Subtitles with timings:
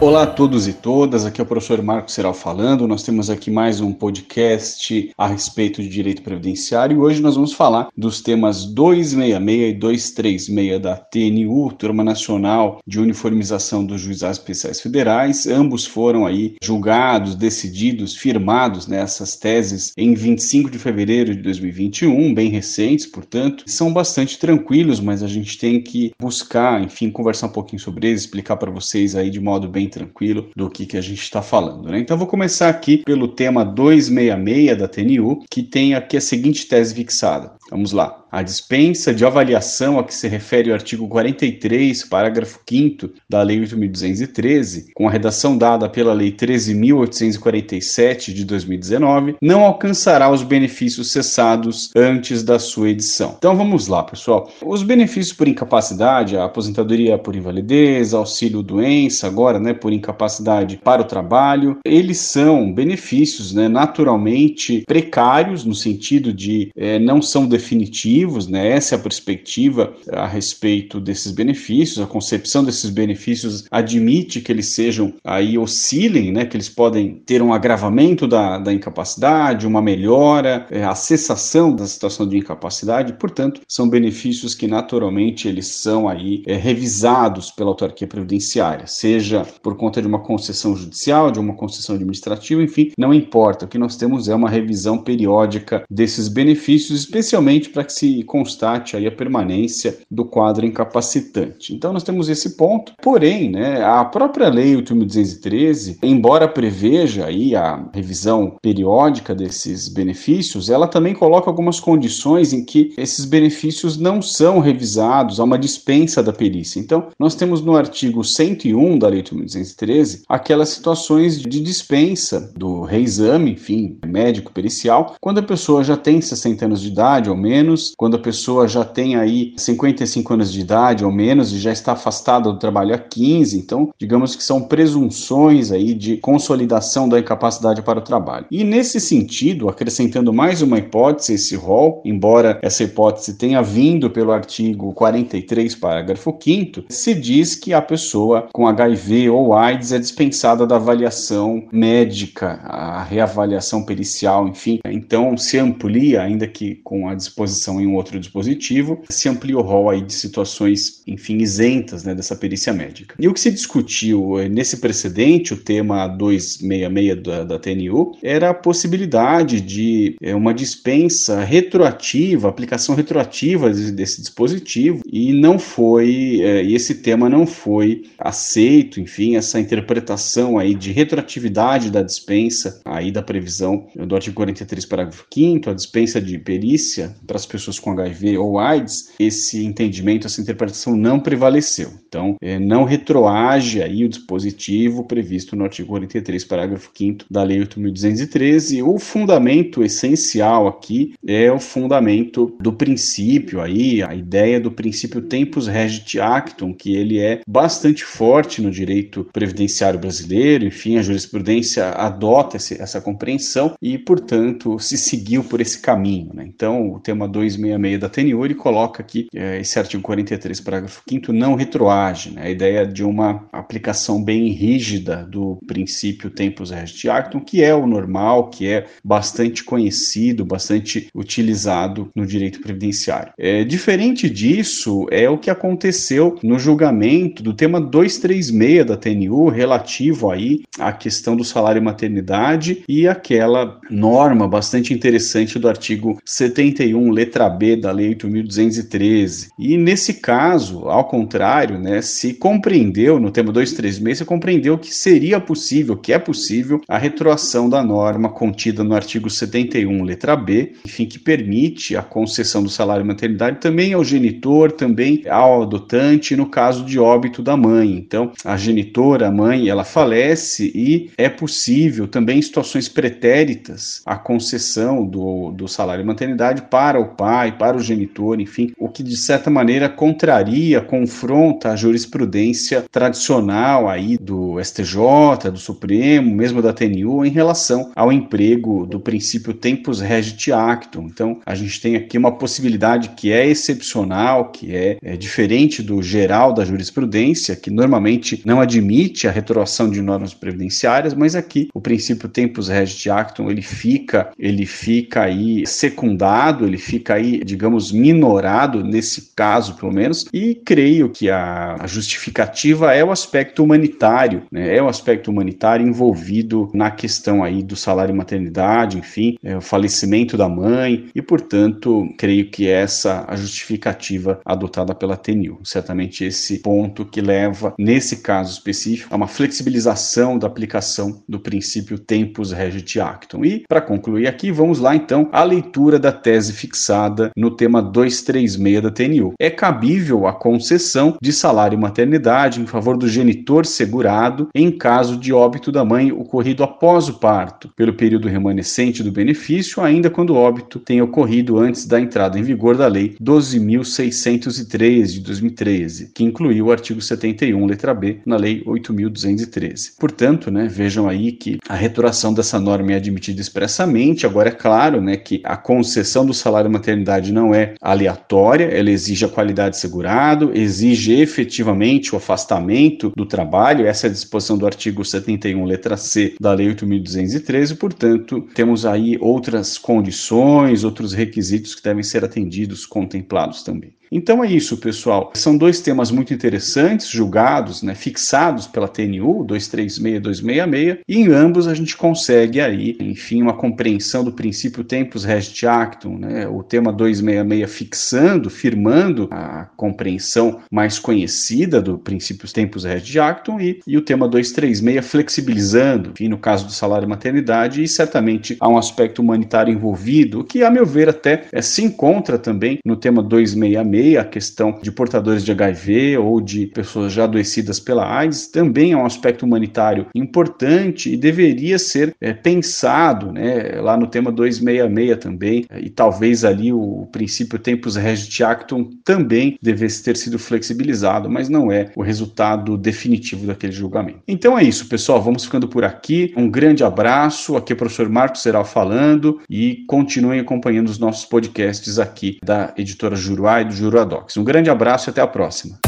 [0.00, 2.86] Olá a todos e todas, aqui é o professor Marcos Seral falando.
[2.86, 7.52] Nós temos aqui mais um podcast a respeito de direito previdenciário e hoje nós vamos
[7.52, 14.80] falar dos temas 266 e 236 da TNU, Turma Nacional de Uniformização dos Juizados Especiais
[14.80, 15.48] Federais.
[15.48, 22.50] Ambos foram aí julgados, decididos, firmados nessas teses em 25 de fevereiro de 2021, bem
[22.50, 27.82] recentes, portanto, são bastante tranquilos, mas a gente tem que buscar, enfim, conversar um pouquinho
[27.82, 31.22] sobre eles, explicar para vocês aí de modo bem tranquilo do que, que a gente
[31.22, 31.88] está falando.
[31.88, 31.98] Né?
[31.98, 36.94] Então vou começar aqui pelo tema 266 da TNU, que tem aqui a seguinte tese
[36.94, 37.52] fixada.
[37.70, 38.24] Vamos lá.
[38.30, 43.58] A dispensa de avaliação a que se refere o artigo 43, parágrafo 5 da Lei
[43.60, 51.90] 8.213, com a redação dada pela Lei 13.847 de 2019, não alcançará os benefícios cessados
[51.96, 53.36] antes da sua edição.
[53.38, 54.50] Então vamos lá, pessoal.
[54.64, 61.00] Os benefícios por incapacidade, a aposentadoria por invalidez, auxílio doença, agora, né, por incapacidade para
[61.02, 68.46] o trabalho, eles são benefícios, né, naturalmente precários no sentido de é, não são definitivos,
[68.46, 68.68] né?
[68.68, 71.98] Essa é a perspectiva a respeito desses benefícios.
[71.98, 76.44] A concepção desses benefícios admite que eles sejam aí oscilem, né?
[76.46, 81.86] Que eles podem ter um agravamento da, da incapacidade, uma melhora, é, a cessação da
[81.86, 83.14] situação de incapacidade.
[83.14, 89.76] Portanto, são benefícios que naturalmente eles são aí é, revisados pela autarquia previdenciária, seja por
[89.76, 93.64] conta de uma concessão judicial, de uma concessão administrativa, enfim, não importa.
[93.64, 98.96] O que nós temos é uma revisão periódica desses benefícios, especialmente para que se constate
[98.96, 101.74] aí a permanência do quadro incapacitante.
[101.74, 107.88] Então nós temos esse ponto, porém, né, a própria lei 8.213, embora preveja aí a
[107.92, 114.58] revisão periódica desses benefícios, ela também coloca algumas condições em que esses benefícios não são
[114.58, 116.80] revisados, há uma dispensa da perícia.
[116.80, 123.52] Então, nós temos no artigo 101 da lei 8.213 aquelas situações de dispensa do reexame,
[123.52, 128.16] enfim, médico pericial, quando a pessoa já tem 60 anos de idade ou menos, quando
[128.16, 132.50] a pessoa já tem aí 55 anos de idade ou menos e já está afastada
[132.50, 137.98] do trabalho há 15, então digamos que são presunções aí de consolidação da incapacidade para
[137.98, 138.46] o trabalho.
[138.50, 144.32] E nesse sentido, acrescentando mais uma hipótese esse rol, embora essa hipótese tenha vindo pelo
[144.32, 150.66] artigo 43, parágrafo 5 se diz que a pessoa com HIV ou AIDS é dispensada
[150.66, 154.80] da avaliação médica, a reavaliação pericial, enfim.
[154.86, 159.62] Então se amplia, ainda que com a disposição em um outro dispositivo, se amplia o
[159.62, 163.14] rol aí de situações, enfim, isentas né, dessa perícia médica.
[163.18, 168.50] E o que se discutiu eh, nesse precedente, o tema 266 da, da TNU, era
[168.50, 176.40] a possibilidade de é, uma dispensa retroativa, aplicação retroativa desse, desse dispositivo, e não foi,
[176.42, 182.80] é, e esse tema não foi aceito, enfim, essa interpretação aí de retroatividade da dispensa
[182.84, 187.78] aí da previsão do artigo 43, parágrafo 5 a dispensa de perícia para as pessoas
[187.78, 191.92] com HIV ou AIDS, esse entendimento, essa interpretação não prevaleceu.
[192.08, 197.60] Então, é, não retroage aí o dispositivo previsto no artigo 43, parágrafo 5 da Lei
[197.60, 198.82] 8.213.
[198.82, 205.66] O fundamento essencial aqui é o fundamento do princípio aí, a ideia do princípio tempus
[205.66, 212.56] regit actum, que ele é bastante forte no direito previdenciário brasileiro, enfim, a jurisprudência adota
[212.56, 216.30] essa compreensão e, portanto, se seguiu por esse caminho.
[216.34, 216.44] Né?
[216.46, 221.32] Então, o tema 266 da TNU, ele coloca aqui é, esse artigo 43, parágrafo 5
[221.32, 222.42] não retroage, né?
[222.42, 227.86] a ideia de uma aplicação bem rígida do princípio tempus regit actum, que é o
[227.86, 233.32] normal, que é bastante conhecido, bastante utilizado no direito previdenciário.
[233.38, 240.30] É, diferente disso é o que aconteceu no julgamento do tema 236 da TNU, relativo
[240.30, 247.48] aí à questão do salário maternidade e aquela norma bastante interessante do artigo 71 letra
[247.48, 249.48] B da Lei 8.213.
[249.58, 255.40] E nesse caso, ao contrário, né, se compreendeu, no tema 236, se compreendeu que seria
[255.40, 261.06] possível, que é possível, a retroação da norma contida no artigo 71, letra B, enfim,
[261.06, 266.84] que permite a concessão do salário maternidade também ao genitor, também ao adotante, no caso
[266.84, 267.92] de óbito da mãe.
[267.92, 274.16] Então, a genitora, a mãe, ela falece e é possível também em situações pretéritas a
[274.16, 279.02] concessão do, do salário maternidade para para o pai, para o genitor, enfim, o que
[279.02, 286.72] de certa maneira contraria, confronta a jurisprudência tradicional aí do STJ, do Supremo, mesmo da
[286.72, 291.08] TNU, em relação ao emprego do princípio tempus regit actum.
[291.12, 296.00] Então, a gente tem aqui uma possibilidade que é excepcional, que é, é diferente do
[296.00, 301.80] geral da jurisprudência, que normalmente não admite a retroação de normas previdenciárias, mas aqui o
[301.80, 308.84] princípio tempus regit actum ele fica, ele fica aí secundado, ele fica aí, digamos, minorado
[308.84, 314.76] nesse caso, pelo menos, e creio que a, a justificativa é o aspecto humanitário, né?
[314.76, 320.36] é o aspecto humanitário envolvido na questão aí do salário maternidade, enfim, é o falecimento
[320.36, 325.58] da mãe, e portanto, creio que essa a justificativa adotada pela TNU.
[325.64, 331.98] Certamente esse ponto que leva, nesse caso específico, a uma flexibilização da aplicação do princípio
[331.98, 333.44] tempus regit actum.
[333.44, 338.82] E, para concluir aqui, vamos lá então à leitura da tese fixada no tema 236
[338.82, 339.34] da TNU.
[339.38, 345.16] É cabível a concessão de salário e maternidade em favor do genitor segurado em caso
[345.16, 350.30] de óbito da mãe ocorrido após o parto, pelo período remanescente do benefício, ainda quando
[350.30, 356.24] o óbito tenha ocorrido antes da entrada em vigor da Lei 12.603 de 2013, que
[356.24, 359.92] incluiu o artigo 71, letra B, na Lei 8.213.
[359.98, 364.26] Portanto, né, vejam aí que a retoração dessa norma é admitida expressamente.
[364.26, 369.24] Agora, é claro né, que a concessão do salário maternidade não é aleatória, ela exige
[369.24, 375.04] a qualidade segurado, exige efetivamente o afastamento do trabalho, essa é a disposição do artigo
[375.04, 382.02] 71, letra C da Lei 8.213, portanto, temos aí outras condições, outros requisitos que devem
[382.02, 383.97] ser atendidos, contemplados também.
[384.10, 385.32] Então é isso, pessoal.
[385.34, 391.74] São dois temas muito interessantes, julgados, né, fixados pela TNU 236266, e em ambos a
[391.74, 397.70] gente consegue aí, enfim, uma compreensão do princípio tempus regit actum, né, o tema 266
[397.70, 404.28] fixando, firmando a compreensão mais conhecida do princípio tempus regit actum e, e o tema
[404.28, 409.72] 236 flexibilizando, enfim, no caso do salário e maternidade, e certamente há um aspecto humanitário
[409.72, 414.78] envolvido, que a meu ver até é, se encontra também no tema 266 a questão
[414.82, 419.44] de portadores de HIV ou de pessoas já adoecidas pela AIDS, também é um aspecto
[419.44, 426.44] humanitário importante e deveria ser é, pensado né, lá no tema 266 também, e talvez
[426.44, 432.02] ali o princípio tempus regit actum também devesse ter sido flexibilizado, mas não é o
[432.02, 434.20] resultado definitivo daquele julgamento.
[434.26, 436.32] Então é isso, pessoal, vamos ficando por aqui.
[436.36, 441.24] Um grande abraço, aqui é o professor Marcos Seral falando e continuem acompanhando os nossos
[441.24, 444.36] podcasts aqui da editora Juruá e do Juruá Juruadox.
[444.36, 445.78] Um grande abraço e até a próxima.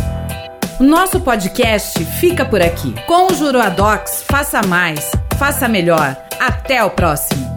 [0.81, 2.95] O nosso podcast fica por aqui.
[3.07, 6.17] Com o Juruadox, faça mais, faça melhor.
[6.41, 7.50] Até o próximo.